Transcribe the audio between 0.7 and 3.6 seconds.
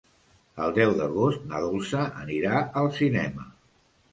deu d'agost na Dolça anirà al cinema.